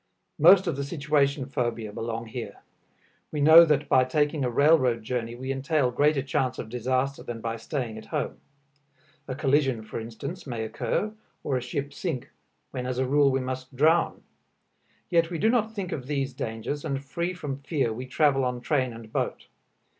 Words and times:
Most 0.39 0.65
of 0.65 0.75
the 0.75 0.83
situation 0.83 1.45
phobia 1.45 1.93
belong 1.93 2.25
here. 2.25 2.63
We 3.31 3.39
know 3.39 3.65
that 3.65 3.87
by 3.87 4.03
taking 4.03 4.43
a 4.43 4.49
railroad 4.49 5.03
journey 5.03 5.35
we 5.35 5.51
entail 5.51 5.91
greater 5.91 6.23
chance 6.23 6.57
of 6.57 6.69
disaster 6.69 7.21
than 7.21 7.39
by 7.39 7.57
staying 7.57 7.99
at 7.99 8.07
home. 8.07 8.39
A 9.27 9.35
collision, 9.35 9.83
for 9.83 9.99
instance, 9.99 10.47
may 10.47 10.63
occur, 10.65 11.13
or 11.43 11.55
a 11.55 11.61
ship 11.61 11.93
sink, 11.93 12.31
when 12.71 12.87
as 12.87 12.97
a 12.97 13.05
rule 13.05 13.29
we 13.29 13.41
must 13.41 13.75
drown; 13.75 14.23
yet 15.11 15.29
we 15.29 15.37
do 15.37 15.49
not 15.51 15.75
think 15.75 15.91
of 15.91 16.07
these 16.07 16.33
dangers, 16.33 16.83
and 16.83 17.05
free 17.05 17.35
from 17.35 17.57
fear 17.59 17.93
we 17.93 18.07
travel 18.07 18.43
on 18.43 18.59
train 18.59 18.93
and 18.93 19.13
boat. 19.13 19.49